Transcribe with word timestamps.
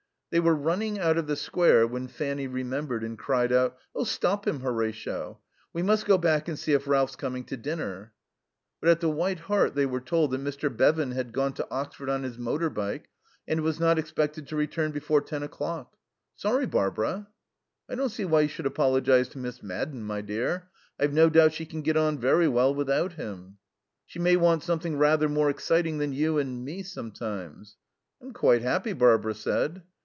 They 0.31 0.39
were 0.39 0.55
running 0.55 0.97
out 0.97 1.17
of 1.17 1.27
the 1.27 1.35
Square 1.35 1.87
when 1.87 2.07
Fanny 2.07 2.47
remembered 2.47 3.03
and 3.03 3.19
cried 3.19 3.51
out, 3.51 3.77
"Oh, 3.93 4.05
stop 4.05 4.47
him, 4.47 4.61
Horatio. 4.61 5.39
We 5.73 5.83
must 5.83 6.05
go 6.05 6.17
back 6.17 6.47
and 6.47 6.57
see 6.57 6.71
if 6.71 6.87
Ralph's 6.87 7.17
coming 7.17 7.43
to 7.47 7.57
dinner." 7.57 8.13
But 8.79 8.91
at 8.91 9.01
the 9.01 9.09
White 9.09 9.39
Hart 9.41 9.75
they 9.75 9.85
were 9.85 9.99
told 9.99 10.31
that 10.31 10.39
Mr. 10.39 10.73
Bevan 10.73 11.11
had 11.11 11.33
"gone 11.33 11.51
to 11.55 11.67
Oxford 11.69 12.07
on 12.09 12.23
his 12.23 12.37
motor 12.37 12.69
bike" 12.69 13.09
and 13.45 13.59
was 13.59 13.77
not 13.77 13.99
expected 13.99 14.47
to 14.47 14.55
return 14.55 14.91
before 14.91 15.19
ten 15.19 15.43
o'clock. 15.43 15.97
"Sorry, 16.37 16.65
Barbara." 16.65 17.27
"I 17.89 17.95
don't 17.95 18.07
see 18.07 18.23
why 18.23 18.39
you 18.39 18.47
should 18.47 18.65
apologize 18.65 19.27
to 19.31 19.37
Miss 19.37 19.61
Madden, 19.61 20.01
my 20.01 20.21
dear. 20.21 20.69
I've 20.97 21.11
no 21.11 21.29
doubt 21.29 21.51
she 21.55 21.65
can 21.65 21.81
get 21.81 21.97
on 21.97 22.17
very 22.17 22.47
well 22.47 22.73
without 22.73 23.15
him." 23.15 23.57
"She 24.05 24.17
may 24.17 24.37
want 24.37 24.63
something 24.63 24.97
rather 24.97 25.27
more 25.27 25.49
exciting 25.49 25.97
than 25.97 26.13
you 26.13 26.37
and 26.37 26.63
me, 26.63 26.83
sometimes." 26.83 27.75
"I'm 28.21 28.31
quite 28.31 28.61
happy," 28.61 28.93
Barbara 28.93 29.33
said. 29.33 29.83